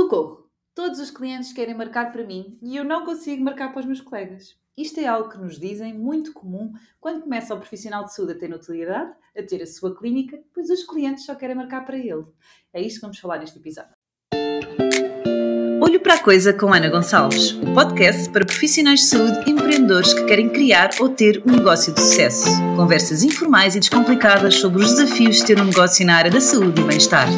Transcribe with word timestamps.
Socorro! 0.00 0.46
Todos 0.74 0.98
os 0.98 1.10
clientes 1.10 1.52
querem 1.52 1.74
marcar 1.74 2.10
para 2.10 2.24
mim 2.24 2.58
e 2.62 2.74
eu 2.74 2.82
não 2.82 3.04
consigo 3.04 3.44
marcar 3.44 3.70
para 3.70 3.80
os 3.80 3.86
meus 3.86 4.00
colegas. 4.00 4.56
Isto 4.74 4.98
é 4.98 5.06
algo 5.06 5.28
que 5.28 5.36
nos 5.36 5.60
dizem 5.60 5.92
muito 5.92 6.32
comum 6.32 6.72
quando 6.98 7.20
começa 7.20 7.54
o 7.54 7.58
profissional 7.58 8.06
de 8.06 8.14
saúde 8.14 8.32
a 8.32 8.38
ter 8.38 8.48
notoriedade, 8.48 9.12
a 9.36 9.42
ter 9.42 9.62
a 9.62 9.66
sua 9.66 9.94
clínica, 9.94 10.42
pois 10.54 10.70
os 10.70 10.84
clientes 10.84 11.26
só 11.26 11.34
querem 11.34 11.54
marcar 11.54 11.84
para 11.84 11.98
ele. 11.98 12.24
É 12.72 12.80
isto 12.80 12.94
que 12.94 13.02
vamos 13.02 13.18
falar 13.18 13.40
neste 13.40 13.58
episódio. 13.58 13.90
Olho 15.82 16.00
para 16.00 16.14
a 16.14 16.22
Coisa 16.22 16.54
com 16.54 16.72
Ana 16.72 16.88
Gonçalves, 16.88 17.52
o 17.52 17.74
podcast 17.74 18.30
para 18.30 18.46
profissionais 18.46 19.00
de 19.00 19.06
saúde 19.06 19.38
e 19.46 19.50
empreendedores 19.50 20.14
que 20.14 20.24
querem 20.24 20.48
criar 20.48 20.92
ou 20.98 21.10
ter 21.10 21.42
um 21.46 21.52
negócio 21.52 21.92
de 21.92 22.00
sucesso. 22.00 22.48
Conversas 22.74 23.22
informais 23.22 23.76
e 23.76 23.80
descomplicadas 23.80 24.54
sobre 24.54 24.82
os 24.82 24.94
desafios 24.94 25.36
de 25.36 25.44
ter 25.44 25.60
um 25.60 25.64
negócio 25.66 26.06
na 26.06 26.16
área 26.16 26.30
da 26.30 26.40
saúde 26.40 26.80
e 26.80 26.84
bem-estar. 26.84 27.28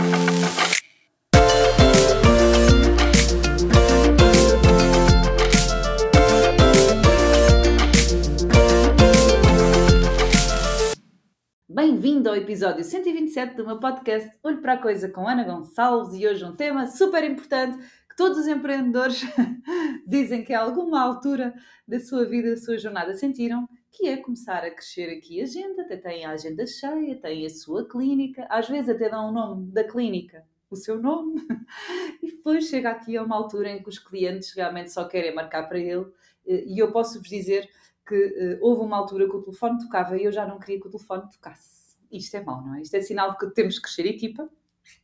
Bem-vindo 12.22 12.38
ao 12.38 12.44
episódio 12.44 12.84
127 12.84 13.56
do 13.56 13.66
meu 13.66 13.80
podcast 13.80 14.30
Olho 14.44 14.60
para 14.60 14.74
a 14.74 14.78
Coisa 14.78 15.08
com 15.08 15.26
Ana 15.26 15.42
Gonçalves 15.42 16.14
e 16.14 16.24
hoje 16.24 16.44
um 16.44 16.54
tema 16.54 16.86
super 16.86 17.24
importante 17.24 17.76
que 18.08 18.14
todos 18.16 18.38
os 18.38 18.46
empreendedores 18.46 19.22
dizem 20.06 20.44
que 20.44 20.54
a 20.54 20.60
alguma 20.60 21.02
altura 21.02 21.52
da 21.86 21.98
sua 21.98 22.24
vida, 22.24 22.50
da 22.50 22.56
sua 22.56 22.78
jornada 22.78 23.12
sentiram, 23.14 23.68
que 23.90 24.06
é 24.06 24.18
começar 24.18 24.62
a 24.62 24.70
crescer 24.70 25.10
aqui 25.10 25.40
a 25.40 25.42
agenda, 25.42 25.82
até 25.82 25.96
têm 25.96 26.24
a 26.24 26.30
agenda 26.30 26.64
cheia, 26.64 27.16
têm 27.16 27.44
a 27.44 27.50
sua 27.50 27.88
clínica, 27.88 28.46
às 28.48 28.68
vezes 28.68 28.88
até 28.88 29.10
dão 29.10 29.30
o 29.30 29.32
nome 29.32 29.72
da 29.72 29.82
clínica, 29.82 30.46
o 30.70 30.76
seu 30.76 31.02
nome, 31.02 31.44
e 32.22 32.28
depois 32.28 32.68
chega 32.68 32.90
aqui 32.90 33.16
a 33.16 33.24
uma 33.24 33.34
altura 33.34 33.68
em 33.68 33.82
que 33.82 33.88
os 33.88 33.98
clientes 33.98 34.52
realmente 34.54 34.92
só 34.92 35.08
querem 35.08 35.34
marcar 35.34 35.64
para 35.64 35.80
ele, 35.80 36.06
eh, 36.46 36.66
e 36.68 36.78
eu 36.78 36.92
posso 36.92 37.18
vos 37.18 37.28
dizer 37.28 37.68
que 38.06 38.14
uh, 38.14 38.58
houve 38.60 38.82
uma 38.82 38.96
altura 38.96 39.28
que 39.28 39.34
o 39.34 39.42
telefone 39.42 39.80
tocava 39.82 40.16
e 40.16 40.24
eu 40.24 40.30
já 40.30 40.46
não 40.46 40.60
queria 40.60 40.80
que 40.80 40.86
o 40.86 40.90
telefone 40.90 41.28
tocasse. 41.28 41.81
Isto 42.12 42.36
é 42.36 42.44
mau, 42.44 42.62
não 42.62 42.74
é? 42.76 42.82
Isto 42.82 42.96
é 42.96 43.00
sinal 43.00 43.32
de 43.32 43.38
que 43.38 43.50
temos 43.54 43.76
que 43.76 43.82
crescer 43.82 44.06
equipa. 44.06 44.48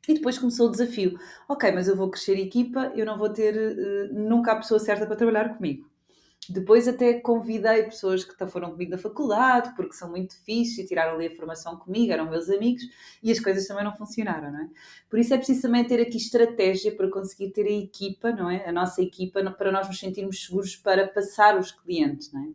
E 0.08 0.14
depois 0.14 0.38
começou 0.38 0.68
o 0.68 0.70
desafio. 0.70 1.18
Ok, 1.48 1.70
mas 1.72 1.88
eu 1.88 1.96
vou 1.96 2.10
crescer 2.10 2.38
equipa, 2.38 2.92
eu 2.96 3.06
não 3.06 3.16
vou 3.16 3.30
ter 3.30 3.54
uh, 3.56 4.12
nunca 4.12 4.52
a 4.52 4.56
pessoa 4.56 4.80
certa 4.80 5.06
para 5.06 5.16
trabalhar 5.16 5.56
comigo. 5.56 5.88
Depois 6.48 6.88
até 6.88 7.20
convidei 7.20 7.82
pessoas 7.82 8.24
que 8.24 8.46
foram 8.46 8.70
comigo 8.70 8.90
da 8.90 8.96
faculdade, 8.96 9.74
porque 9.76 9.92
são 9.92 10.08
muito 10.08 10.34
fixe 10.44 10.80
e 10.80 10.86
tiraram 10.86 11.14
ali 11.14 11.26
a 11.26 11.36
formação 11.36 11.76
comigo, 11.76 12.10
eram 12.10 12.30
meus 12.30 12.48
amigos, 12.48 12.82
e 13.22 13.30
as 13.30 13.38
coisas 13.38 13.66
também 13.66 13.84
não 13.84 13.94
funcionaram, 13.94 14.50
não 14.50 14.60
é? 14.60 14.68
Por 15.10 15.18
isso 15.18 15.34
é 15.34 15.36
preciso 15.36 15.62
também 15.62 15.84
ter 15.84 16.00
aqui 16.00 16.16
estratégia 16.16 16.96
para 16.96 17.10
conseguir 17.10 17.50
ter 17.50 17.66
a 17.66 17.70
equipa, 17.70 18.30
não 18.32 18.48
é? 18.48 18.66
A 18.66 18.72
nossa 18.72 19.02
equipa, 19.02 19.42
para 19.50 19.70
nós 19.70 19.88
nos 19.88 19.98
sentirmos 19.98 20.46
seguros 20.46 20.74
para 20.74 21.06
passar 21.06 21.58
os 21.58 21.70
clientes, 21.70 22.32
não 22.32 22.42
é? 22.42 22.48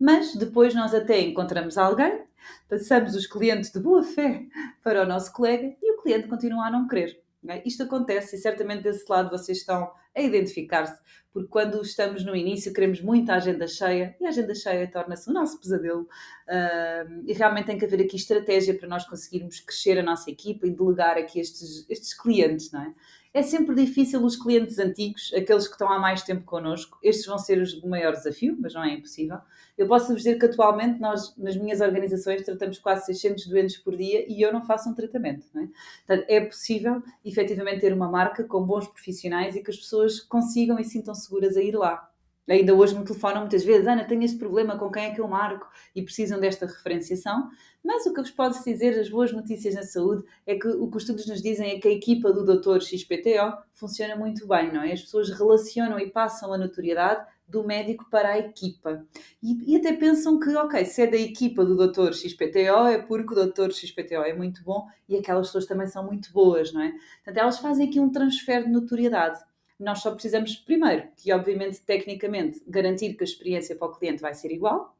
Mas 0.00 0.34
depois 0.34 0.74
nós 0.74 0.94
até 0.94 1.20
encontramos 1.20 1.76
alguém, 1.76 2.22
passamos 2.68 3.14
os 3.14 3.26
clientes 3.26 3.70
de 3.70 3.78
boa 3.78 4.02
fé 4.02 4.46
para 4.82 5.02
o 5.02 5.06
nosso 5.06 5.30
colega 5.30 5.76
e 5.82 5.92
o 5.92 6.02
cliente 6.02 6.26
continua 6.26 6.66
a 6.66 6.70
não 6.70 6.88
querer. 6.88 7.20
É? 7.46 7.62
Isto 7.66 7.84
acontece 7.84 8.36
e 8.36 8.38
certamente 8.38 8.82
desse 8.82 9.04
lado 9.08 9.30
vocês 9.30 9.58
estão 9.58 9.90
a 10.14 10.20
identificar-se, 10.20 10.98
porque 11.32 11.48
quando 11.48 11.80
estamos 11.80 12.24
no 12.24 12.36
início 12.36 12.72
queremos 12.72 13.00
muito 13.00 13.30
a 13.30 13.36
agenda 13.36 13.66
cheia 13.66 14.14
e 14.20 14.26
a 14.26 14.28
agenda 14.28 14.54
cheia 14.54 14.90
torna-se 14.90 15.30
o 15.30 15.32
nosso 15.32 15.58
pesadelo 15.58 16.02
uh, 16.02 17.22
e 17.24 17.32
realmente 17.32 17.66
tem 17.66 17.78
que 17.78 17.84
haver 17.84 18.02
aqui 18.02 18.16
estratégia 18.16 18.74
para 18.74 18.88
nós 18.88 19.06
conseguirmos 19.06 19.60
crescer 19.60 19.98
a 19.98 20.02
nossa 20.02 20.30
equipa 20.30 20.66
e 20.66 20.70
delegar 20.70 21.16
aqui 21.16 21.40
estes, 21.40 21.88
estes 21.88 22.12
clientes, 22.12 22.70
não 22.72 22.82
é? 22.82 22.94
É 23.32 23.42
sempre 23.42 23.76
difícil 23.76 24.24
os 24.24 24.34
clientes 24.34 24.76
antigos, 24.80 25.32
aqueles 25.32 25.68
que 25.68 25.74
estão 25.74 25.88
há 25.88 26.00
mais 26.00 26.24
tempo 26.24 26.42
connosco, 26.42 26.98
estes 27.00 27.26
vão 27.26 27.38
ser 27.38 27.62
os 27.62 27.80
maior 27.82 28.12
desafio, 28.12 28.56
mas 28.58 28.74
não 28.74 28.82
é 28.82 28.92
impossível. 28.94 29.38
Eu 29.78 29.86
posso 29.86 30.12
dizer 30.16 30.36
que 30.36 30.46
atualmente 30.46 31.00
nós, 31.00 31.36
nas 31.36 31.56
minhas 31.56 31.80
organizações, 31.80 32.42
tratamos 32.42 32.80
quase 32.80 33.06
600 33.06 33.46
doentes 33.46 33.76
por 33.76 33.96
dia 33.96 34.24
e 34.28 34.42
eu 34.42 34.52
não 34.52 34.64
faço 34.64 34.90
um 34.90 34.94
tratamento. 34.94 35.46
Não 35.54 35.62
é? 35.62 35.68
Portanto, 36.06 36.28
é 36.28 36.40
possível, 36.40 37.02
efetivamente, 37.24 37.82
ter 37.82 37.92
uma 37.92 38.10
marca 38.10 38.42
com 38.42 38.66
bons 38.66 38.88
profissionais 38.88 39.54
e 39.54 39.62
que 39.62 39.70
as 39.70 39.76
pessoas 39.76 40.18
consigam 40.20 40.76
e 40.80 40.84
sintam 40.84 41.14
seguras 41.14 41.56
a 41.56 41.62
ir 41.62 41.76
lá. 41.76 42.10
Ainda 42.48 42.74
hoje 42.74 42.98
me 42.98 43.04
telefonam 43.04 43.42
muitas 43.42 43.64
vezes, 43.64 43.86
Ana, 43.86 44.04
tenho 44.04 44.24
este 44.24 44.36
problema, 44.36 44.76
com 44.76 44.90
quem 44.90 45.04
é 45.04 45.14
que 45.14 45.20
eu 45.20 45.28
marco? 45.28 45.68
E 45.94 46.02
precisam 46.02 46.40
desta 46.40 46.66
referenciação. 46.66 47.48
Mas 47.82 48.04
o 48.06 48.12
que 48.12 48.20
vos 48.20 48.30
posso 48.30 48.64
dizer, 48.64 48.98
as 48.98 49.08
boas 49.08 49.32
notícias 49.32 49.74
na 49.74 49.82
saúde, 49.82 50.24
é 50.46 50.56
que 50.56 50.66
o 50.66 50.90
que 50.90 50.96
os 50.96 51.02
estudos 51.04 51.26
nos 51.26 51.40
dizem 51.40 51.70
é 51.70 51.78
que 51.78 51.88
a 51.88 51.92
equipa 51.92 52.32
do 52.32 52.44
Dr. 52.44 52.80
XPTO 52.80 53.56
funciona 53.72 54.16
muito 54.16 54.46
bem, 54.46 54.72
não 54.72 54.82
é? 54.82 54.92
As 54.92 55.02
pessoas 55.02 55.30
relacionam 55.30 55.98
e 55.98 56.10
passam 56.10 56.52
a 56.52 56.58
notoriedade 56.58 57.24
do 57.50 57.64
médico 57.64 58.06
para 58.10 58.30
a 58.30 58.38
equipa. 58.38 59.04
E, 59.42 59.72
e, 59.72 59.76
até 59.76 59.92
pensam 59.92 60.38
que, 60.38 60.54
ok, 60.54 60.84
se 60.84 61.02
é 61.02 61.06
da 61.06 61.16
equipa 61.16 61.64
do 61.64 61.76
Dr. 61.76 62.12
XPTO, 62.12 62.86
é 62.86 62.98
porque 62.98 63.34
o 63.34 63.46
Dr. 63.46 63.72
XPTO 63.72 64.22
é 64.22 64.32
muito 64.32 64.62
bom 64.62 64.86
e 65.08 65.16
aquelas 65.16 65.48
pessoas 65.48 65.66
também 65.66 65.86
são 65.86 66.06
muito 66.06 66.32
boas, 66.32 66.72
não 66.72 66.80
é? 66.80 66.92
Portanto, 67.24 67.36
elas 67.36 67.58
fazem 67.58 67.88
aqui 67.88 67.98
um 67.98 68.10
transfer 68.10 68.64
de 68.64 68.70
notoriedade 68.70 69.40
nós 69.82 70.00
só 70.00 70.12
precisamos, 70.12 70.56
primeiro, 70.56 71.08
que 71.16 71.32
obviamente, 71.32 71.80
tecnicamente, 71.80 72.62
garantir 72.68 73.14
que 73.14 73.24
a 73.24 73.26
experiência 73.26 73.74
para 73.74 73.88
o 73.88 73.92
cliente 73.92 74.20
vai 74.20 74.34
ser 74.34 74.52
igual. 74.52 74.96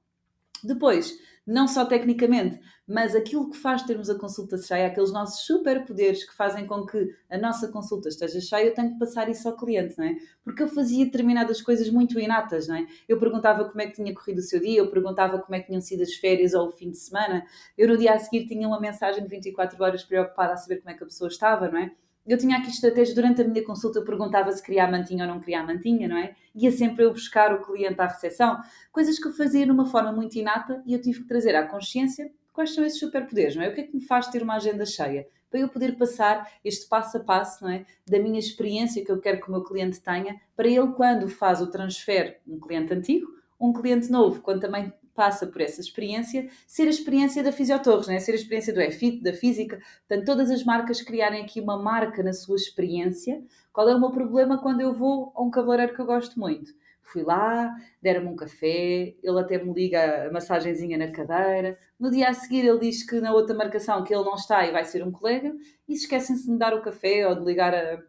Depois, 0.62 1.18
não 1.46 1.66
só 1.66 1.84
tecnicamente, 1.84 2.60
mas 2.86 3.14
aquilo 3.14 3.50
que 3.50 3.56
faz 3.56 3.82
termos 3.82 4.10
a 4.10 4.18
consulta 4.18 4.58
cheia, 4.58 4.86
aqueles 4.86 5.12
nossos 5.12 5.46
superpoderes 5.46 6.24
que 6.24 6.34
fazem 6.34 6.66
com 6.66 6.84
que 6.84 7.14
a 7.30 7.38
nossa 7.38 7.68
consulta 7.68 8.08
esteja 8.08 8.40
cheia, 8.40 8.66
eu 8.66 8.74
tenho 8.74 8.92
que 8.92 8.98
passar 8.98 9.28
isso 9.28 9.48
ao 9.48 9.56
cliente, 9.56 9.96
não 9.96 10.04
é? 10.04 10.16
Porque 10.44 10.62
eu 10.62 10.68
fazia 10.68 11.04
determinadas 11.04 11.62
coisas 11.62 11.88
muito 11.88 12.18
inatas, 12.20 12.68
não 12.68 12.76
é? 12.76 12.86
Eu 13.08 13.18
perguntava 13.18 13.64
como 13.64 13.80
é 13.80 13.86
que 13.86 13.94
tinha 13.94 14.14
corrido 14.14 14.38
o 14.38 14.42
seu 14.42 14.60
dia, 14.60 14.78
eu 14.78 14.90
perguntava 14.90 15.38
como 15.38 15.54
é 15.54 15.60
que 15.60 15.66
tinham 15.66 15.80
sido 15.80 16.02
as 16.02 16.14
férias 16.14 16.52
ou 16.52 16.68
o 16.68 16.70
fim 16.70 16.90
de 16.90 16.98
semana, 16.98 17.44
eu 17.76 17.88
no 17.88 17.96
dia 17.96 18.12
a 18.12 18.18
seguir 18.18 18.46
tinha 18.46 18.66
uma 18.66 18.80
mensagem 18.80 19.22
de 19.22 19.28
24 19.28 19.82
horas 19.82 20.04
preocupada 20.04 20.52
a 20.52 20.56
saber 20.56 20.78
como 20.78 20.90
é 20.90 20.94
que 20.94 21.02
a 21.02 21.06
pessoa 21.06 21.28
estava, 21.28 21.68
não 21.68 21.78
é? 21.78 21.92
Eu 22.32 22.38
tinha 22.38 22.58
aqui 22.58 22.70
estratégia 22.70 23.14
durante 23.14 23.42
a 23.42 23.44
minha 23.44 23.64
consulta, 23.64 23.98
eu 23.98 24.04
perguntava 24.04 24.52
se 24.52 24.62
queria 24.62 24.84
a 24.84 24.90
mantinha 24.90 25.24
ou 25.24 25.32
não 25.32 25.40
queria 25.40 25.60
a 25.60 25.66
mantinha, 25.66 26.06
não 26.06 26.16
é? 26.16 26.36
Ia 26.54 26.70
sempre 26.70 27.04
eu 27.04 27.12
buscar 27.12 27.52
o 27.52 27.60
cliente 27.60 28.00
à 28.00 28.06
recepção, 28.06 28.60
coisas 28.92 29.18
que 29.18 29.26
eu 29.26 29.32
fazia 29.32 29.64
de 29.64 29.72
uma 29.72 29.86
forma 29.86 30.12
muito 30.12 30.36
inata 30.36 30.80
e 30.86 30.94
eu 30.94 31.00
tive 31.00 31.22
que 31.22 31.26
trazer 31.26 31.56
à 31.56 31.66
consciência 31.66 32.30
quais 32.52 32.72
são 32.72 32.84
esses 32.84 33.00
superpoderes, 33.00 33.56
não 33.56 33.64
é? 33.64 33.68
O 33.68 33.74
que 33.74 33.80
é 33.80 33.84
que 33.84 33.96
me 33.96 34.02
faz 34.02 34.28
ter 34.28 34.42
uma 34.42 34.54
agenda 34.54 34.86
cheia? 34.86 35.26
Para 35.50 35.58
eu 35.58 35.68
poder 35.68 35.96
passar 35.96 36.48
este 36.64 36.88
passo 36.88 37.16
a 37.16 37.20
passo, 37.20 37.64
não 37.64 37.70
é? 37.72 37.84
Da 38.08 38.20
minha 38.20 38.38
experiência 38.38 39.04
que 39.04 39.10
eu 39.10 39.20
quero 39.20 39.40
que 39.40 39.48
o 39.48 39.50
meu 39.50 39.64
cliente 39.64 40.00
tenha, 40.00 40.40
para 40.54 40.68
ele, 40.68 40.92
quando 40.92 41.28
faz 41.28 41.60
o 41.60 41.66
transfer, 41.66 42.38
um 42.46 42.60
cliente 42.60 42.94
antigo, 42.94 43.26
um 43.58 43.72
cliente 43.72 44.08
novo, 44.08 44.40
quando 44.40 44.60
também 44.60 44.92
passa 45.14 45.46
por 45.46 45.60
essa 45.60 45.80
experiência, 45.80 46.48
ser 46.66 46.84
a 46.84 46.90
experiência 46.90 47.42
da 47.42 47.52
Fisiotorres, 47.52 48.06
né? 48.06 48.18
ser 48.18 48.32
a 48.32 48.36
experiência 48.36 48.72
do 48.72 48.80
EFIT, 48.80 49.22
da 49.22 49.32
física. 49.32 49.80
Portanto, 50.06 50.26
todas 50.26 50.50
as 50.50 50.64
marcas 50.64 51.02
criarem 51.02 51.42
aqui 51.42 51.60
uma 51.60 51.80
marca 51.80 52.22
na 52.22 52.32
sua 52.32 52.56
experiência. 52.56 53.42
Qual 53.72 53.88
é 53.88 53.94
o 53.94 54.00
meu 54.00 54.10
problema 54.10 54.60
quando 54.60 54.80
eu 54.80 54.92
vou 54.92 55.32
a 55.34 55.42
um 55.42 55.50
cabeleireiro 55.50 55.94
que 55.94 56.00
eu 56.00 56.06
gosto 56.06 56.38
muito? 56.38 56.72
Fui 57.02 57.22
lá, 57.24 57.74
deram-me 58.00 58.28
um 58.28 58.36
café, 58.36 59.16
ele 59.20 59.40
até 59.40 59.62
me 59.62 59.72
liga 59.72 60.28
a 60.28 60.32
massagenzinha 60.32 60.96
na 60.96 61.10
cadeira. 61.10 61.76
No 61.98 62.08
dia 62.08 62.28
a 62.28 62.32
seguir 62.32 62.64
ele 62.64 62.78
diz 62.78 63.02
que 63.02 63.20
na 63.20 63.32
outra 63.32 63.54
marcação 63.54 64.04
que 64.04 64.14
ele 64.14 64.22
não 64.22 64.34
está 64.34 64.64
e 64.64 64.70
vai 64.70 64.84
ser 64.84 65.04
um 65.04 65.10
colega 65.10 65.52
e 65.88 65.96
se 65.96 66.04
esquecem-se 66.04 66.44
de 66.44 66.52
me 66.52 66.58
dar 66.58 66.72
o 66.72 66.82
café 66.82 67.26
ou 67.26 67.34
de 67.34 67.44
ligar 67.44 67.74
a, 67.74 68.00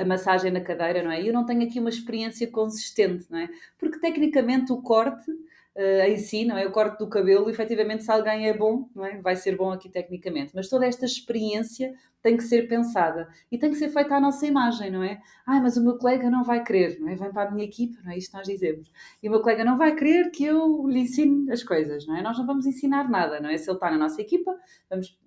a 0.00 0.04
massagem 0.04 0.50
na 0.50 0.60
cadeira, 0.60 1.02
não 1.02 1.10
é? 1.10 1.26
Eu 1.26 1.32
não 1.32 1.46
tenho 1.46 1.62
aqui 1.62 1.80
uma 1.80 1.88
experiência 1.88 2.46
consistente, 2.50 3.26
não 3.30 3.38
é? 3.38 3.48
Porque 3.78 3.98
tecnicamente 3.98 4.72
o 4.72 4.82
corte 4.82 5.30
uh, 5.76 6.08
em 6.08 6.16
si, 6.16 6.44
não 6.44 6.56
é? 6.56 6.66
O 6.66 6.72
corte 6.72 6.98
do 6.98 7.08
cabelo, 7.08 7.50
efetivamente, 7.50 8.04
se 8.04 8.10
alguém 8.10 8.48
é 8.48 8.56
bom, 8.56 8.88
não 8.94 9.04
é? 9.04 9.20
Vai 9.20 9.36
ser 9.36 9.56
bom 9.56 9.70
aqui 9.70 9.88
tecnicamente. 9.88 10.52
Mas 10.54 10.68
toda 10.68 10.86
esta 10.86 11.04
experiência 11.04 11.94
tem 12.22 12.38
que 12.38 12.42
ser 12.42 12.66
pensada 12.68 13.28
e 13.52 13.58
tem 13.58 13.70
que 13.70 13.76
ser 13.76 13.90
feita 13.90 14.16
à 14.16 14.20
nossa 14.20 14.46
imagem, 14.46 14.90
não 14.90 15.02
é? 15.02 15.20
Ah, 15.46 15.60
mas 15.60 15.76
o 15.76 15.84
meu 15.84 15.98
colega 15.98 16.30
não 16.30 16.42
vai 16.42 16.64
querer, 16.64 16.98
não 16.98 17.08
é? 17.08 17.14
Vem 17.14 17.30
para 17.30 17.48
a 17.48 17.50
minha 17.50 17.66
equipa, 17.66 18.00
não 18.02 18.12
é? 18.12 18.16
Isto 18.16 18.36
nós 18.36 18.46
dizemos. 18.46 18.90
E 19.22 19.28
o 19.28 19.30
meu 19.30 19.42
colega 19.42 19.62
não 19.64 19.76
vai 19.76 19.94
querer 19.94 20.30
que 20.30 20.44
eu 20.44 20.88
lhe 20.88 21.00
ensine 21.00 21.52
as 21.52 21.62
coisas, 21.62 22.06
não 22.06 22.16
é? 22.16 22.22
Nós 22.22 22.38
não 22.38 22.46
vamos 22.46 22.64
ensinar 22.64 23.10
nada, 23.10 23.40
não 23.40 23.50
é? 23.50 23.58
Se 23.58 23.68
ele 23.68 23.76
está 23.76 23.90
na 23.90 23.98
nossa 23.98 24.20
equipa, 24.22 24.56
vamos 24.88 25.18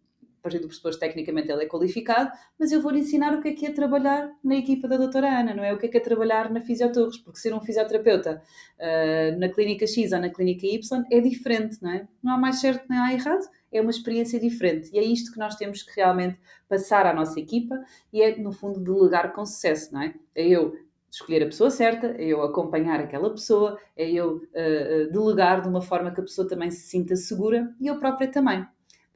partir 0.48 0.60
do 0.60 0.68
pressuposto 0.68 1.00
tecnicamente 1.00 1.52
ele 1.52 1.64
é 1.64 1.68
qualificado, 1.68 2.32
mas 2.58 2.72
eu 2.72 2.82
vou-lhe 2.82 3.00
ensinar 3.00 3.34
o 3.34 3.42
que 3.42 3.50
é 3.50 3.54
que 3.54 3.66
é 3.66 3.72
trabalhar 3.72 4.32
na 4.44 4.56
equipa 4.56 4.88
da 4.88 4.98
doutora 4.98 5.28
Ana, 5.28 5.54
não 5.54 5.64
é? 5.64 5.74
O 5.74 5.78
que 5.78 5.88
é 5.88 5.90
que 5.90 5.98
é 5.98 6.00
trabalhar 6.00 6.50
na 6.50 6.62
Fisiotorres, 6.62 7.18
porque 7.18 7.40
ser 7.40 7.54
um 7.54 7.60
fisioterapeuta 7.60 8.42
uh, 8.80 9.40
na 9.40 9.50
clínica 9.50 9.86
X 9.86 10.12
ou 10.12 10.20
na 10.20 10.30
clínica 10.30 10.66
Y 10.66 11.04
é 11.12 11.20
diferente, 11.20 11.78
não 11.82 11.92
é? 11.92 12.08
Não 12.24 12.34
há 12.34 12.38
mais 12.38 12.62
certo 12.62 12.86
nem 12.90 12.98
há 12.98 13.14
errado, 13.14 13.46
é 13.72 13.82
uma 13.82 13.92
experiência 13.92 14.40
diferente. 14.40 14.90
E 14.94 14.98
é 14.98 15.04
isto 15.04 15.32
que 15.32 15.40
nós 15.40 15.56
temos 15.56 15.84
que 15.84 15.94
realmente 15.96 16.40
passar 16.70 17.06
à 17.06 17.14
nossa 17.14 17.40
equipa 17.40 17.76
e 18.14 18.22
é, 18.22 18.38
no 18.38 18.52
fundo, 18.52 18.80
delegar 18.80 19.34
com 19.34 19.46
sucesso, 19.46 19.94
não 19.94 20.02
é? 20.02 20.14
É 20.34 20.48
eu 20.48 20.76
escolher 21.12 21.44
a 21.44 21.48
pessoa 21.48 21.70
certa, 21.70 22.08
é 22.08 22.26
eu 22.26 22.42
acompanhar 22.42 23.00
aquela 23.00 23.30
pessoa, 23.30 23.78
é 23.96 24.10
eu 24.10 24.38
uh, 24.38 25.12
delegar 25.12 25.62
de 25.62 25.68
uma 25.68 25.82
forma 25.82 26.12
que 26.12 26.20
a 26.20 26.24
pessoa 26.24 26.48
também 26.48 26.70
se 26.70 26.88
sinta 26.88 27.16
segura 27.16 27.74
e 27.80 27.88
eu 27.88 28.00
própria 28.00 28.30
também. 28.30 28.66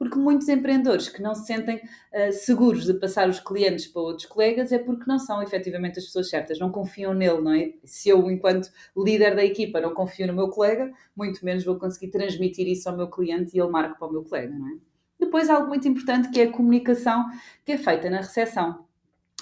Porque 0.01 0.17
muitos 0.17 0.49
empreendedores 0.49 1.09
que 1.09 1.21
não 1.21 1.35
se 1.35 1.45
sentem 1.45 1.75
uh, 1.75 2.33
seguros 2.33 2.85
de 2.85 2.95
passar 2.95 3.29
os 3.29 3.39
clientes 3.39 3.85
para 3.85 4.01
outros 4.01 4.25
colegas 4.25 4.71
é 4.71 4.79
porque 4.79 5.03
não 5.05 5.19
são 5.19 5.43
efetivamente 5.43 5.99
as 5.99 6.05
pessoas 6.05 6.27
certas, 6.27 6.57
não 6.57 6.71
confiam 6.71 7.13
nele, 7.13 7.39
não 7.39 7.53
é? 7.53 7.73
Se 7.83 8.09
eu, 8.09 8.31
enquanto 8.31 8.71
líder 8.97 9.35
da 9.35 9.45
equipa, 9.45 9.79
não 9.79 9.93
confio 9.93 10.25
no 10.25 10.33
meu 10.33 10.49
colega, 10.49 10.91
muito 11.15 11.45
menos 11.45 11.63
vou 11.63 11.77
conseguir 11.77 12.09
transmitir 12.09 12.67
isso 12.67 12.89
ao 12.89 12.97
meu 12.97 13.11
cliente 13.11 13.55
e 13.55 13.59
ele 13.61 13.69
marca 13.69 13.93
para 13.93 14.07
o 14.07 14.11
meu 14.11 14.23
colega, 14.23 14.51
não 14.51 14.69
é? 14.69 14.77
Depois, 15.19 15.51
algo 15.51 15.67
muito 15.67 15.87
importante 15.87 16.31
que 16.31 16.41
é 16.41 16.45
a 16.45 16.51
comunicação 16.51 17.23
que 17.63 17.73
é 17.73 17.77
feita 17.77 18.09
na 18.09 18.17
recepção 18.21 18.83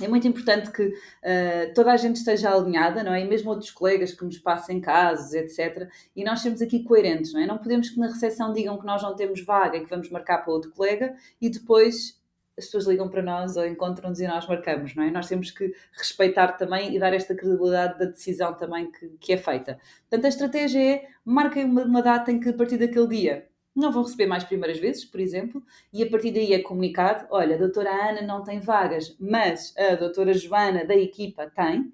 é 0.02 0.08
muito 0.08 0.28
importante 0.28 0.72
que 0.72 0.84
uh, 0.84 1.74
toda 1.74 1.92
a 1.92 1.98
gente 1.98 2.18
esteja 2.18 2.54
alinhada, 2.54 3.04
não 3.04 3.14
é? 3.14 3.22
E 3.22 3.28
mesmo 3.28 3.50
outros 3.50 3.72
colegas 3.72 4.14
que 4.14 4.24
nos 4.24 4.38
passem 4.38 4.80
casos, 4.80 5.34
etc. 5.34 5.90
E 6.16 6.24
nós 6.24 6.42
sermos 6.42 6.62
aqui 6.62 6.84
coerentes, 6.84 7.34
não 7.34 7.42
é? 7.42 7.46
Não 7.46 7.58
podemos 7.58 7.90
que 7.90 8.00
na 8.00 8.08
recepção 8.08 8.54
digam 8.54 8.78
que 8.78 8.86
nós 8.86 9.02
não 9.02 9.16
temos 9.16 9.44
vaga 9.44 9.78
e 9.78 9.84
que 9.84 9.90
vamos 9.90 10.10
marcar 10.10 10.40
para 10.40 10.54
outro 10.54 10.72
colega 10.72 11.16
e 11.42 11.50
depois 11.50 12.20
as 12.58 12.66
pessoas 12.66 12.86
ligam 12.88 13.10
para 13.10 13.22
nós 13.22 13.56
ou 13.56 13.66
encontram-nos 13.66 14.20
e 14.20 14.28
nós 14.28 14.46
marcamos, 14.46 14.94
não 14.94 15.04
é? 15.04 15.10
Nós 15.10 15.28
temos 15.28 15.50
que 15.50 15.74
respeitar 15.94 16.54
também 16.54 16.94
e 16.94 17.00
dar 17.00 17.14
esta 17.14 17.34
credibilidade 17.34 17.98
da 17.98 18.06
decisão 18.06 18.54
também 18.54 18.92
que, 18.92 19.08
que 19.20 19.34
é 19.34 19.38
feita. 19.38 19.80
Portanto, 20.02 20.26
a 20.26 20.28
estratégia 20.28 20.96
é 20.96 21.08
marquem 21.24 21.64
uma, 21.64 21.84
uma 21.84 22.02
data 22.02 22.32
em 22.32 22.40
que 22.40 22.50
a 22.50 22.54
partir 22.54 22.78
daquele 22.78 23.08
dia 23.08 23.49
não 23.80 23.92
vão 23.92 24.04
receber 24.04 24.28
mais 24.28 24.44
primeiras 24.44 24.80
vezes, 24.80 25.06
por 25.06 25.20
exemplo, 25.20 25.64
e 25.94 26.04
a 26.04 26.10
partir 26.10 26.32
daí 26.32 26.54
é 26.54 26.60
comunicado: 26.60 27.26
olha, 27.32 27.56
a 27.56 27.60
doutora 27.60 27.90
Ana 27.90 28.22
não 28.22 28.44
tem 28.44 28.60
vagas, 28.60 29.16
mas 29.20 29.74
a 29.78 29.96
doutora 29.96 30.34
Joana 30.34 30.86
da 30.86 30.96
equipa 30.96 31.50
tem. 31.50 31.92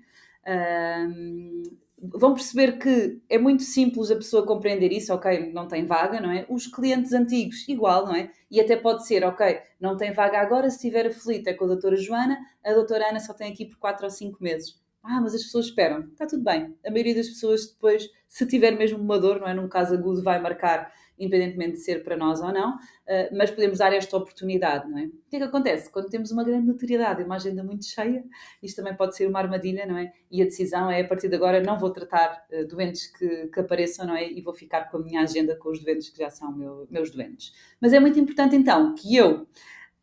Vão 1.98 2.34
perceber 2.34 2.78
que 2.78 3.20
é 3.28 3.38
muito 3.38 3.64
simples 3.64 4.12
a 4.12 4.16
pessoa 4.16 4.46
compreender 4.46 4.92
isso, 4.92 5.14
ok, 5.14 5.52
não 5.52 5.68
tem 5.68 5.86
vaga, 5.86 6.20
não 6.20 6.30
é? 6.30 6.46
Os 6.50 6.68
clientes 6.68 7.14
antigos, 7.14 7.68
igual, 7.68 8.06
não 8.06 8.14
é? 8.14 8.30
E 8.52 8.62
até 8.62 8.76
pode 8.76 9.08
ser, 9.08 9.24
ok, 9.24 9.60
não 9.80 9.98
tem 9.98 10.12
vaga 10.12 10.40
agora, 10.40 10.70
se 10.70 10.76
estiver 10.76 11.08
aflita 11.08 11.50
é 11.50 11.54
com 11.54 11.66
a 11.66 11.70
doutora 11.70 11.96
Joana, 11.96 12.38
a 12.64 12.74
doutora 12.74 13.10
Ana 13.10 13.20
só 13.20 13.34
tem 13.34 13.52
aqui 13.52 13.66
por 13.66 13.78
4 13.78 14.06
ou 14.06 14.10
5 14.12 14.44
meses. 14.44 14.80
Ah, 15.02 15.22
mas 15.22 15.36
as 15.36 15.44
pessoas 15.44 15.68
esperam. 15.68 16.02
Está 16.12 16.26
tudo 16.26 16.44
bem. 16.44 16.76
A 16.86 16.90
maioria 16.90 17.16
das 17.16 17.28
pessoas 17.28 17.68
depois, 17.68 18.10
se 18.28 18.46
tiver 18.48 18.72
mesmo 18.72 19.00
uma 19.00 19.20
dor, 19.20 19.40
não 19.40 19.48
é? 19.48 19.54
Num 19.54 19.70
caso 19.70 19.94
agudo, 19.94 20.22
vai 20.22 20.42
marcar 20.42 20.92
independentemente 21.18 21.74
de 21.74 21.80
ser 21.80 22.04
para 22.04 22.18
nós 22.18 22.42
ou 22.42 22.52
não, 22.52 22.78
eh, 23.08 23.30
mas 23.34 23.50
podemos 23.52 23.78
dar 23.78 23.94
esta 23.94 24.16
oportunidade, 24.18 24.90
não 24.90 24.98
é? 24.98 25.06
O 25.06 25.12
que 25.30 25.36
é 25.36 25.40
que 25.40 25.46
acontece? 25.46 25.92
Quando 25.92 26.10
temos 26.10 26.32
uma 26.32 26.44
grande 26.44 26.68
notoriedade 26.68 27.22
e 27.22 27.26
uma 27.26 27.36
agenda 27.36 27.64
muito 27.64 27.86
cheia, 27.86 28.24
isto 28.62 28.78
também 28.78 28.96
pode 28.96 29.16
ser 29.16 29.28
uma 29.28 29.40
armadilha, 29.40 29.86
não 29.86 29.98
é? 29.98 30.12
E 30.30 30.42
a 30.42 30.46
decisão 30.46 30.90
é, 30.90 31.02
a 31.02 31.08
partir 31.08 31.30
de 31.30 31.36
agora, 31.36 31.62
não 31.62 31.80
vou 31.80 31.90
tratar 31.90 32.46
eh, 32.52 32.64
doentes 32.66 33.08
que, 33.08 33.48
que 33.48 33.60
apareçam, 33.60 34.06
não 34.06 34.16
é? 34.16 34.30
E 34.32 34.42
vou 34.42 34.54
ficar 34.54 34.90
com 34.92 34.98
a 34.98 35.02
minha 35.02 35.22
agenda 35.22 35.56
com 35.56 35.70
os 35.70 35.84
doentes 35.84 36.10
que 36.10 36.18
já 36.18 36.30
são 36.30 36.52
meu, 36.56 36.88
meus 36.90 37.12
doentes. 37.12 37.54
Mas 37.80 37.94
é 37.94 38.00
muito 38.00 38.20
importante, 38.20 38.56
então, 38.56 38.94
que 38.96 39.16
eu 39.16 39.48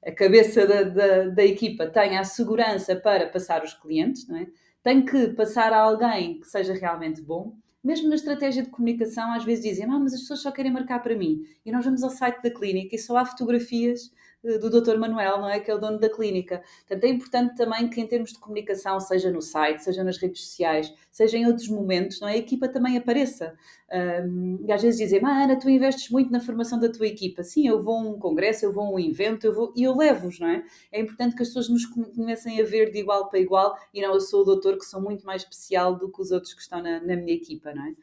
a 0.05 0.11
cabeça 0.11 0.67
da, 0.67 0.83
da, 0.83 1.29
da, 1.29 1.45
equipa 1.45 1.87
tenha 1.87 2.21
a 2.21 2.25
segurança 2.25 2.97
para 2.97 3.29
passar 3.29 3.63
os 3.63 3.73
clientes, 3.73 4.27
não 4.27 4.37
é? 4.37 4.47
Tem 4.83 5.05
que 5.05 5.29
passar 5.29 5.73
a 5.73 5.79
alguém 5.79 6.41
que 6.41 6.47
seja 6.49 6.75
realmente 6.75 7.23
bom 7.23 7.57
mesmo 7.83 8.09
na 8.09 8.15
estratégia 8.15 8.63
de 8.63 8.71
comunicação, 8.71 9.33
às 9.33 9.45
vezes 9.45 9.65
dizem, 9.65 9.85
ah, 9.85 9.99
mas 9.99 10.15
as 10.15 10.21
pessoas 10.21 10.41
só 10.41 10.51
querem 10.53 10.73
marcar 10.73 11.01
para 11.01 11.17
mim. 11.17 11.45
E 11.65 11.73
nós 11.73 11.85
vamos 11.85 12.03
ao 12.03 12.11
site 12.11 12.43
da 12.43 12.51
clínica 12.51 12.95
e 12.95 12.99
só 12.99 13.17
há 13.17 13.25
fotografias 13.25 14.13
do 14.43 14.81
Dr. 14.81 14.99
Manuel, 14.99 15.39
não 15.39 15.49
é? 15.49 15.61
Que 15.61 15.71
é 15.71 15.75
o 15.75 15.79
dono 15.79 15.99
da 15.99 16.11
clínica. 16.11 16.63
Portanto, 16.81 17.05
é 17.05 17.09
importante 17.09 17.57
também 17.57 17.89
que, 17.89 18.01
em 18.01 18.07
termos 18.07 18.33
de 18.33 18.39
comunicação, 18.39 18.99
seja 18.99 19.31
no 19.31 19.41
site, 19.41 19.85
seja 19.85 20.03
nas 20.03 20.19
redes 20.19 20.45
sociais, 20.45 20.93
seja 21.11 21.39
em 21.39 21.47
outros 21.47 21.69
momentos, 21.69 22.21
não 22.21 22.29
é? 22.29 22.33
A 22.33 22.37
equipa 22.37 22.69
também 22.69 22.97
apareça. 22.97 23.55
Um, 23.93 24.65
e 24.67 24.73
às 24.73 24.83
vezes 24.83 24.99
dizem, 24.99 25.21
ah, 25.25 25.45
Ana, 25.45 25.59
tu 25.59 25.69
investes 25.69 26.11
muito 26.11 26.33
na 26.33 26.41
formação 26.41 26.81
da 26.81 26.91
tua 26.91 27.07
equipa. 27.07 27.43
Sim, 27.45 27.69
eu 27.69 27.81
vou 27.81 27.97
a 27.97 28.01
um 28.01 28.19
congresso, 28.19 28.65
eu 28.65 28.73
vou 28.73 28.85
a 28.85 28.91
um 28.91 28.99
evento, 28.99 29.47
eu 29.47 29.55
vou 29.55 29.73
e 29.77 29.85
eu 29.85 29.97
levo-os, 29.97 30.41
não 30.41 30.49
é? 30.49 30.65
É 30.91 31.01
importante 31.01 31.37
que 31.37 31.43
as 31.43 31.49
pessoas 31.49 31.69
nos 31.69 31.87
comecem 31.87 32.61
a 32.61 32.65
ver 32.65 32.91
de 32.91 32.99
igual 32.99 33.29
para 33.29 33.39
igual 33.39 33.79
e 33.93 34.01
não 34.01 34.15
eu 34.15 34.21
sou 34.21 34.41
o 34.43 34.45
doutor 34.45 34.77
que 34.77 34.85
sou 34.85 35.01
muito 35.01 35.25
mais 35.25 35.43
especial 35.43 35.95
do 35.95 36.11
que 36.11 36.21
os 36.21 36.33
outros 36.33 36.55
que 36.55 36.63
estão 36.63 36.83
na, 36.83 37.01
na 37.01 37.17
minha 37.17 37.35
equipa, 37.35 37.73
não 37.75 37.87
é? 37.87 37.95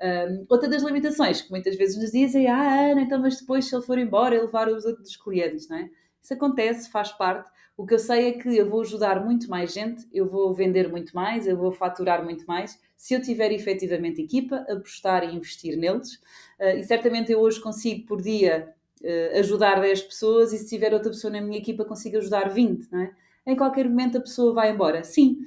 Um, 0.00 0.46
outra 0.48 0.68
das 0.68 0.82
limitações 0.82 1.42
que 1.42 1.50
muitas 1.50 1.76
vezes 1.76 1.96
nos 1.96 2.12
dizem 2.12 2.46
ah, 2.46 2.90
Ana, 2.92 3.00
então, 3.02 3.20
mas 3.20 3.40
depois 3.40 3.64
se 3.64 3.74
ele 3.74 3.82
for 3.82 3.98
embora, 3.98 4.34
ele 4.34 4.44
levar 4.44 4.68
os 4.68 4.84
outros 4.84 5.16
clientes, 5.16 5.68
não 5.68 5.76
é? 5.76 5.90
Isso 6.22 6.34
acontece, 6.34 6.90
faz 6.90 7.10
parte. 7.12 7.50
O 7.76 7.86
que 7.86 7.94
eu 7.94 7.98
sei 7.98 8.28
é 8.28 8.32
que 8.32 8.56
eu 8.56 8.68
vou 8.68 8.80
ajudar 8.80 9.24
muito 9.24 9.48
mais 9.48 9.72
gente, 9.72 10.06
eu 10.12 10.26
vou 10.26 10.52
vender 10.52 10.88
muito 10.88 11.14
mais, 11.14 11.46
eu 11.46 11.56
vou 11.56 11.72
faturar 11.72 12.24
muito 12.24 12.44
mais, 12.46 12.78
se 12.96 13.14
eu 13.14 13.22
tiver 13.22 13.52
efetivamente 13.52 14.20
equipa, 14.20 14.66
apostar 14.68 15.22
e 15.24 15.34
investir 15.34 15.76
neles. 15.76 16.14
Uh, 16.58 16.78
e 16.78 16.84
certamente 16.84 17.30
eu 17.30 17.40
hoje 17.40 17.60
consigo 17.60 18.04
por 18.06 18.20
dia 18.20 18.74
uh, 19.00 19.38
ajudar 19.38 19.80
10 19.80 20.02
pessoas 20.02 20.52
e 20.52 20.58
se 20.58 20.68
tiver 20.68 20.92
outra 20.92 21.10
pessoa 21.10 21.32
na 21.32 21.40
minha 21.40 21.58
equipa 21.58 21.84
consigo 21.84 22.18
ajudar 22.18 22.48
20, 22.48 22.90
não 22.90 23.00
é? 23.00 23.12
Em 23.46 23.56
qualquer 23.56 23.88
momento 23.88 24.18
a 24.18 24.20
pessoa 24.20 24.52
vai 24.52 24.70
embora. 24.70 25.02
Sim, 25.04 25.38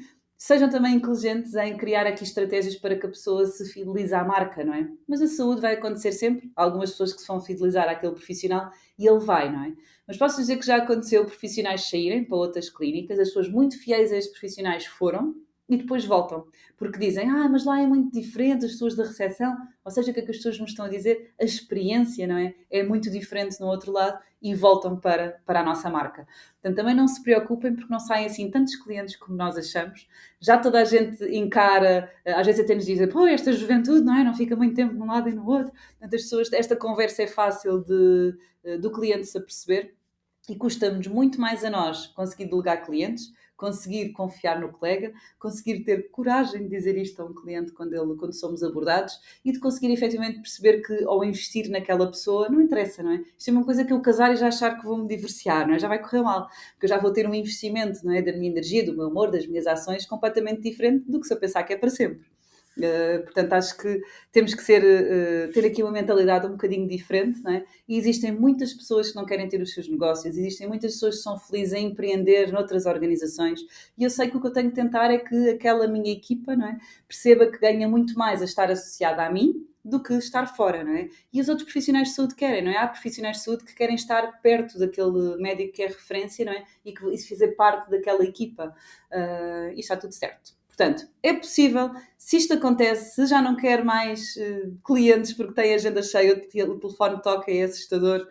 Sejam 0.43 0.71
também 0.71 0.95
inteligentes 0.95 1.53
em 1.53 1.77
criar 1.77 2.07
aqui 2.07 2.23
estratégias 2.23 2.75
para 2.75 2.95
que 2.95 3.05
a 3.05 3.09
pessoa 3.09 3.45
se 3.45 3.71
fidelize 3.71 4.11
à 4.11 4.23
marca, 4.23 4.63
não 4.63 4.73
é? 4.73 4.89
Mas 5.07 5.21
a 5.21 5.27
saúde 5.27 5.61
vai 5.61 5.75
acontecer 5.75 6.11
sempre. 6.13 6.51
Há 6.55 6.63
algumas 6.63 6.89
pessoas 6.89 7.13
que 7.13 7.21
se 7.21 7.27
vão 7.27 7.39
fidelizar 7.39 7.87
àquele 7.87 8.13
profissional 8.13 8.71
e 8.97 9.07
ele 9.07 9.19
vai, 9.19 9.51
não 9.51 9.65
é? 9.65 9.73
Mas 10.07 10.17
posso 10.17 10.37
dizer 10.37 10.57
que 10.57 10.65
já 10.65 10.77
aconteceu 10.77 11.25
profissionais 11.25 11.87
saírem 11.87 12.25
para 12.25 12.35
outras 12.35 12.71
clínicas, 12.71 13.19
as 13.19 13.27
pessoas 13.27 13.49
muito 13.49 13.79
fiéis 13.79 14.11
a 14.11 14.17
estes 14.17 14.31
profissionais 14.31 14.83
foram 14.83 15.35
e 15.71 15.77
depois 15.77 16.03
voltam. 16.03 16.45
Porque 16.77 16.99
dizem, 16.99 17.29
ah, 17.29 17.47
mas 17.47 17.63
lá 17.63 17.81
é 17.81 17.87
muito 17.87 18.11
diferente, 18.11 18.65
as 18.65 18.73
pessoas 18.73 18.93
da 18.93 19.05
recepção. 19.05 19.55
Ou 19.85 19.89
seja, 19.89 20.11
o 20.11 20.13
que 20.13 20.19
é 20.19 20.23
que 20.23 20.31
as 20.31 20.37
pessoas 20.37 20.59
me 20.59 20.65
estão 20.65 20.85
a 20.85 20.89
dizer? 20.89 21.31
A 21.39 21.45
experiência, 21.45 22.27
não 22.27 22.35
é? 22.35 22.53
É 22.69 22.83
muito 22.83 23.09
diferente 23.09 23.57
no 23.61 23.67
outro 23.67 23.89
lado 23.89 24.19
e 24.41 24.53
voltam 24.53 24.99
para, 24.99 25.39
para 25.45 25.61
a 25.61 25.63
nossa 25.63 25.89
marca. 25.89 26.27
Portanto, 26.55 26.75
também 26.75 26.93
não 26.93 27.07
se 27.07 27.23
preocupem 27.23 27.73
porque 27.73 27.89
não 27.89 28.01
saem 28.01 28.25
assim 28.25 28.51
tantos 28.51 28.75
clientes 28.75 29.15
como 29.15 29.37
nós 29.37 29.57
achamos. 29.57 30.09
Já 30.41 30.57
toda 30.57 30.81
a 30.81 30.83
gente 30.83 31.23
encara, 31.23 32.11
eh, 32.25 32.33
às 32.33 32.45
vezes 32.45 32.65
até 32.65 32.75
nos 32.75 32.85
dizem, 32.85 33.07
pô, 33.07 33.25
esta 33.25 33.53
juventude, 33.53 34.03
não 34.03 34.15
é? 34.15 34.25
Não 34.25 34.33
fica 34.33 34.53
muito 34.57 34.75
tempo 34.75 34.93
num 34.93 35.07
lado 35.07 35.29
e 35.29 35.33
no 35.33 35.47
outro. 35.47 35.71
Portanto, 35.71 36.15
as 36.15 36.23
pessoas, 36.23 36.51
esta 36.51 36.75
conversa 36.75 37.23
é 37.23 37.27
fácil 37.27 37.81
de, 37.81 38.35
eh, 38.65 38.77
do 38.77 38.91
cliente 38.91 39.25
se 39.25 39.37
aperceber 39.37 39.93
e 40.49 40.55
custa-nos 40.57 41.07
muito 41.07 41.39
mais 41.39 41.63
a 41.63 41.69
nós 41.69 42.07
conseguir 42.07 42.47
delegar 42.47 42.83
clientes 42.83 43.31
conseguir 43.61 44.11
confiar 44.11 44.59
no 44.59 44.69
colega, 44.69 45.13
conseguir 45.37 45.83
ter 45.83 46.09
coragem 46.09 46.63
de 46.63 46.69
dizer 46.69 46.97
isto 46.97 47.21
a 47.21 47.25
um 47.25 47.31
cliente 47.31 47.71
quando, 47.71 47.93
ele, 47.93 48.15
quando 48.15 48.33
somos 48.33 48.63
abordados 48.63 49.19
e 49.45 49.51
de 49.51 49.59
conseguir 49.59 49.93
efetivamente 49.93 50.41
perceber 50.41 50.81
que 50.81 51.03
ao 51.03 51.23
investir 51.23 51.69
naquela 51.69 52.07
pessoa 52.07 52.49
não 52.49 52.59
interessa, 52.59 53.03
não 53.03 53.11
é? 53.11 53.23
Isto 53.37 53.49
é 53.49 53.51
uma 53.51 53.63
coisa 53.63 53.85
que 53.85 53.93
eu 53.93 54.01
casar 54.01 54.33
e 54.33 54.35
já 54.35 54.47
achar 54.47 54.79
que 54.79 54.83
vou 54.83 54.97
me 54.97 55.07
divorciar, 55.07 55.67
não 55.67 55.75
é? 55.75 55.79
Já 55.79 55.87
vai 55.87 56.01
correr 56.01 56.23
mal, 56.23 56.47
porque 56.71 56.85
eu 56.85 56.89
já 56.89 56.97
vou 56.97 57.13
ter 57.13 57.29
um 57.29 57.35
investimento, 57.35 58.03
não 58.03 58.13
é? 58.13 58.21
Da 58.23 58.33
minha 58.33 58.49
energia, 58.49 58.83
do 58.83 58.95
meu 58.95 59.05
amor, 59.05 59.29
das 59.29 59.45
minhas 59.45 59.67
ações 59.67 60.07
completamente 60.07 60.61
diferente 60.61 61.05
do 61.11 61.21
que 61.21 61.27
se 61.27 61.33
eu 61.33 61.39
pensar 61.39 61.61
que 61.61 61.73
é 61.73 61.77
para 61.77 61.91
sempre. 61.91 62.25
Uh, 62.77 63.23
portanto, 63.23 63.53
acho 63.53 63.77
que 63.77 64.01
temos 64.31 64.53
que 64.53 64.63
ser, 64.63 64.81
uh, 64.81 65.51
ter 65.51 65.65
aqui 65.65 65.83
uma 65.83 65.91
mentalidade 65.91 66.47
um 66.47 66.51
bocadinho 66.51 66.87
diferente, 66.87 67.41
não 67.43 67.51
é? 67.51 67.65
E 67.87 67.97
existem 67.97 68.31
muitas 68.31 68.73
pessoas 68.73 69.09
que 69.09 69.15
não 69.15 69.25
querem 69.25 69.47
ter 69.49 69.61
os 69.61 69.73
seus 69.73 69.89
negócios, 69.89 70.37
existem 70.37 70.67
muitas 70.67 70.93
pessoas 70.93 71.17
que 71.17 71.21
são 71.23 71.37
felizes 71.37 71.73
em 71.73 71.87
empreender 71.87 72.51
noutras 72.51 72.85
organizações, 72.85 73.59
e 73.97 74.03
eu 74.03 74.09
sei 74.09 74.29
que 74.29 74.37
o 74.37 74.41
que 74.41 74.47
eu 74.47 74.53
tenho 74.53 74.69
que 74.69 74.75
tentar 74.75 75.11
é 75.11 75.17
que 75.17 75.49
aquela 75.49 75.85
minha 75.85 76.11
equipa, 76.11 76.55
não 76.55 76.67
é? 76.67 76.77
Perceba 77.07 77.45
que 77.51 77.59
ganha 77.59 77.87
muito 77.89 78.17
mais 78.17 78.41
a 78.41 78.45
estar 78.45 78.71
associada 78.71 79.25
a 79.25 79.29
mim 79.29 79.67
do 79.83 80.01
que 80.01 80.13
estar 80.13 80.45
fora, 80.45 80.83
não 80.83 80.93
é? 80.93 81.09
E 81.33 81.41
os 81.41 81.49
outros 81.49 81.65
profissionais 81.65 82.09
de 82.09 82.15
saúde 82.15 82.35
querem, 82.35 82.63
não 82.63 82.71
é? 82.71 82.77
Há 82.77 82.87
profissionais 82.87 83.37
de 83.37 83.43
saúde 83.43 83.63
que 83.65 83.73
querem 83.73 83.95
estar 83.95 84.39
perto 84.41 84.77
daquele 84.77 85.37
médico 85.37 85.73
que 85.73 85.81
é 85.81 85.87
referência, 85.87 86.45
não 86.45 86.53
é? 86.53 86.63
E 86.85 86.93
que 86.93 87.05
isso 87.13 87.27
fazer 87.29 87.49
parte 87.55 87.89
daquela 87.89 88.23
equipa. 88.23 88.75
Uh, 89.11 89.73
e 89.75 89.79
está 89.79 89.97
tudo 89.97 90.13
certo. 90.13 90.60
Portanto, 90.75 91.05
é 91.21 91.33
possível, 91.33 91.91
se 92.17 92.37
isto 92.37 92.53
acontece, 92.53 93.15
se 93.15 93.25
já 93.27 93.41
não 93.41 93.57
quer 93.57 93.83
mais 93.83 94.35
uh, 94.37 94.77
clientes 94.85 95.33
porque 95.33 95.53
tem 95.53 95.73
agenda 95.73 96.01
cheia, 96.01 96.33
o 96.33 96.79
telefone 96.79 97.21
toca 97.21 97.51
e 97.51 97.57
é 97.57 97.63
assustador, 97.63 98.25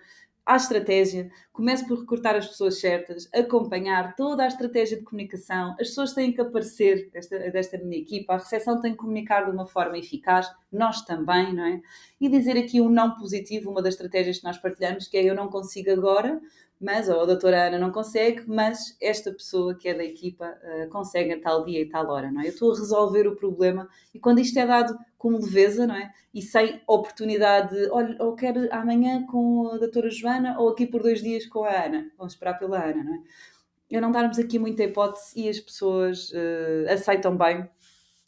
há 0.44 0.56
estratégia, 0.56 1.30
comece 1.61 1.87
por 1.87 2.00
recrutar 2.00 2.37
as 2.37 2.49
pessoas 2.49 2.81
certas, 2.81 3.29
acompanhar 3.35 4.17
toda 4.17 4.45
a 4.45 4.47
estratégia 4.47 4.97
de 4.97 5.05
comunicação, 5.05 5.73
as 5.73 5.88
pessoas 5.88 6.14
têm 6.14 6.33
que 6.33 6.40
aparecer 6.40 7.11
desta, 7.12 7.38
desta 7.50 7.76
minha 7.76 8.00
equipa, 8.00 8.33
a 8.33 8.38
recepção 8.38 8.81
tem 8.81 8.93
que 8.93 8.97
comunicar 8.97 9.45
de 9.45 9.50
uma 9.50 9.67
forma 9.67 9.99
eficaz, 9.99 10.50
nós 10.73 11.05
também, 11.05 11.55
não 11.55 11.67
é? 11.67 11.83
E 12.19 12.31
dizer 12.31 12.57
aqui 12.57 12.81
um 12.81 12.88
não 12.88 13.14
positivo, 13.14 13.71
uma 13.71 13.83
das 13.83 13.93
estratégias 13.93 14.38
que 14.38 14.45
nós 14.45 14.57
partilhamos, 14.57 15.07
que 15.07 15.19
é 15.19 15.23
eu 15.23 15.35
não 15.35 15.49
consigo 15.49 15.90
agora, 15.90 16.40
mas, 16.81 17.11
ou 17.11 17.21
a 17.21 17.26
doutora 17.26 17.67
Ana 17.67 17.79
não 17.79 17.93
consegue, 17.93 18.45
mas 18.47 18.97
esta 19.02 19.31
pessoa 19.31 19.75
que 19.75 19.87
é 19.87 19.93
da 19.93 20.02
equipa 20.02 20.47
uh, 20.47 20.88
consegue 20.88 21.35
a 21.35 21.40
tal 21.40 21.62
dia 21.62 21.83
e 21.83 21.87
tal 21.87 22.09
hora, 22.09 22.33
não 22.33 22.40
é? 22.40 22.47
Eu 22.47 22.52
estou 22.52 22.73
a 22.73 22.79
resolver 22.79 23.29
o 23.29 23.37
problema 23.37 23.87
e 24.14 24.19
quando 24.19 24.40
isto 24.40 24.59
é 24.59 24.67
dado 24.67 24.99
como 25.19 25.37
leveza, 25.37 25.87
não 25.87 25.95
é? 25.95 26.11
E 26.33 26.40
sem 26.40 26.81
oportunidade, 26.87 27.76
de, 27.76 27.90
olha, 27.90 28.17
ou 28.19 28.35
quero 28.35 28.67
amanhã 28.73 29.26
com 29.26 29.69
a 29.75 29.76
doutora 29.76 30.09
Joana 30.09 30.59
ou 30.59 30.71
aqui 30.71 30.87
por 30.87 31.02
dois 31.02 31.21
dias 31.21 31.45
com 31.50 31.64
a 31.64 31.85
Ana, 31.85 32.11
vamos 32.16 32.33
esperar 32.33 32.59
pela 32.59 32.83
Ana, 32.83 33.04
não 33.04 33.14
é? 33.14 33.21
Eu 33.90 34.00
não 34.00 34.12
darmos 34.12 34.38
aqui 34.38 34.59
muita 34.59 34.85
hipótese 34.85 35.33
e 35.35 35.49
as 35.49 35.59
pessoas 35.59 36.30
uh, 36.30 36.92
aceitam 36.92 37.37
bem 37.37 37.69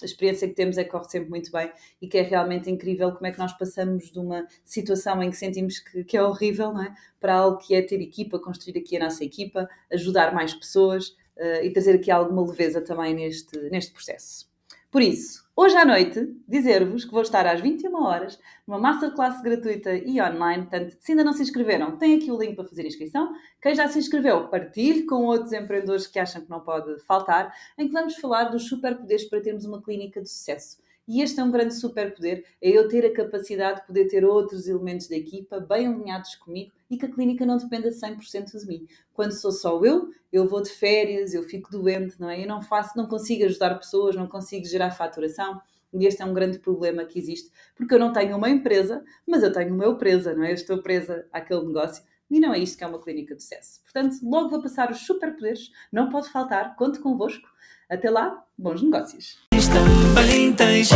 a 0.02 0.04
experiência 0.04 0.48
que 0.48 0.54
temos 0.54 0.76
é 0.76 0.84
que 0.84 0.90
corre 0.90 1.08
sempre 1.08 1.30
muito 1.30 1.50
bem 1.50 1.70
e 2.00 2.08
que 2.08 2.18
é 2.18 2.22
realmente 2.22 2.70
incrível 2.70 3.12
como 3.12 3.26
é 3.26 3.32
que 3.32 3.38
nós 3.38 3.52
passamos 3.52 4.10
de 4.10 4.18
uma 4.18 4.46
situação 4.64 5.22
em 5.22 5.30
que 5.30 5.36
sentimos 5.36 5.78
que, 5.78 6.04
que 6.04 6.16
é 6.16 6.22
horrível, 6.22 6.72
não 6.72 6.82
é? 6.82 6.94
Para 7.20 7.34
algo 7.34 7.58
que 7.58 7.74
é 7.74 7.82
ter 7.82 8.00
equipa, 8.00 8.38
construir 8.38 8.78
aqui 8.78 8.96
a 8.96 9.00
nossa 9.00 9.24
equipa, 9.24 9.68
ajudar 9.92 10.34
mais 10.34 10.52
pessoas 10.54 11.08
uh, 11.36 11.62
e 11.62 11.70
trazer 11.70 11.94
aqui 11.94 12.10
alguma 12.10 12.44
leveza 12.44 12.80
também 12.80 13.14
neste, 13.14 13.56
neste 13.70 13.92
processo. 13.92 14.50
Por 14.90 15.00
isso, 15.00 15.41
hoje 15.56 15.76
à 15.76 15.84
noite, 15.84 16.36
dizer-vos 16.48 17.04
que 17.04 17.12
vou 17.12 17.22
estar 17.22 17.46
às 17.46 17.60
21 17.60 17.94
horas 18.02 18.38
numa 18.66 18.78
masterclass 18.78 19.40
gratuita 19.42 19.94
e 19.94 20.20
online. 20.20 20.62
Portanto, 20.62 20.96
se 20.98 21.12
ainda 21.12 21.24
não 21.24 21.32
se 21.32 21.42
inscreveram, 21.42 21.96
tem 21.96 22.16
aqui 22.16 22.30
o 22.30 22.38
link 22.38 22.56
para 22.56 22.64
fazer 22.68 22.86
inscrição. 22.86 23.32
Quem 23.60 23.74
já 23.74 23.88
se 23.88 23.98
inscreveu, 23.98 24.48
partilhe 24.48 25.04
com 25.04 25.24
outros 25.24 25.52
empreendedores 25.52 26.06
que 26.06 26.18
acham 26.18 26.42
que 26.42 26.50
não 26.50 26.60
pode 26.60 27.00
faltar, 27.04 27.54
em 27.78 27.86
que 27.86 27.92
vamos 27.92 28.16
falar 28.16 28.44
dos 28.44 28.68
superpoderes 28.68 29.24
para 29.24 29.40
termos 29.40 29.64
uma 29.64 29.80
clínica 29.80 30.20
de 30.20 30.28
sucesso. 30.28 30.81
E 31.06 31.20
este 31.20 31.40
é 31.40 31.44
um 31.44 31.50
grande 31.50 31.74
superpoder, 31.74 32.44
é 32.60 32.70
eu 32.70 32.88
ter 32.88 33.04
a 33.04 33.12
capacidade 33.12 33.80
de 33.80 33.86
poder 33.86 34.06
ter 34.06 34.24
outros 34.24 34.68
elementos 34.68 35.08
da 35.08 35.16
equipa 35.16 35.58
bem 35.58 35.88
alinhados 35.88 36.36
comigo 36.36 36.72
e 36.88 36.96
que 36.96 37.06
a 37.06 37.10
clínica 37.10 37.44
não 37.44 37.56
dependa 37.56 37.88
100% 37.88 38.58
de 38.60 38.66
mim. 38.66 38.86
Quando 39.12 39.32
sou 39.32 39.50
só 39.50 39.84
eu, 39.84 40.10
eu 40.32 40.46
vou 40.46 40.62
de 40.62 40.70
férias, 40.70 41.34
eu 41.34 41.42
fico 41.42 41.70
doente, 41.70 42.20
não 42.20 42.30
é? 42.30 42.42
Eu 42.42 42.46
não 42.46 42.62
faço, 42.62 42.96
não 42.96 43.06
consigo 43.06 43.44
ajudar 43.44 43.74
pessoas, 43.78 44.14
não 44.14 44.28
consigo 44.28 44.64
gerar 44.64 44.92
faturação. 44.92 45.60
E 45.92 46.06
este 46.06 46.22
é 46.22 46.24
um 46.24 46.32
grande 46.32 46.58
problema 46.58 47.04
que 47.04 47.18
existe, 47.18 47.50
porque 47.76 47.92
eu 47.92 47.98
não 47.98 48.12
tenho 48.12 48.36
uma 48.36 48.48
empresa, 48.48 49.04
mas 49.26 49.42
eu 49.42 49.52
tenho 49.52 49.74
uma 49.74 49.84
eu 49.84 49.98
presa, 49.98 50.34
não 50.34 50.44
é? 50.44 50.50
Eu 50.50 50.54
estou 50.54 50.82
presa 50.82 51.26
àquele 51.30 51.66
negócio. 51.66 52.02
E 52.30 52.40
não 52.40 52.54
é 52.54 52.58
isto 52.58 52.78
que 52.78 52.84
é 52.84 52.86
uma 52.86 52.98
clínica 52.98 53.34
de 53.34 53.42
sucesso. 53.42 53.82
Portanto, 53.82 54.16
logo 54.22 54.48
vou 54.48 54.62
passar 54.62 54.90
os 54.90 55.00
superpoderes, 55.00 55.70
não 55.92 56.08
pode 56.08 56.30
faltar, 56.30 56.74
conto 56.76 57.02
convosco. 57.02 57.46
Até 57.90 58.08
lá, 58.08 58.42
bons 58.56 58.82
negócios. 58.82 59.51
Também 59.68 60.52
tens 60.52 60.90